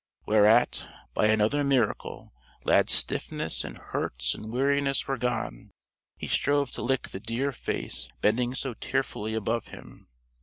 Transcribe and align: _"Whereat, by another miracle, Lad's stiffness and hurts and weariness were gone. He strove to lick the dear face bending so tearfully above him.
_"Whereat, 0.25 0.89
by 1.13 1.27
another 1.27 1.63
miracle, 1.63 2.33
Lad's 2.63 2.91
stiffness 2.91 3.63
and 3.63 3.77
hurts 3.77 4.33
and 4.33 4.51
weariness 4.51 5.07
were 5.07 5.15
gone. 5.19 5.69
He 6.17 6.25
strove 6.25 6.71
to 6.71 6.81
lick 6.81 7.09
the 7.09 7.19
dear 7.19 7.51
face 7.51 8.09
bending 8.19 8.55
so 8.55 8.73
tearfully 8.73 9.35
above 9.35 9.67
him. 9.67 10.07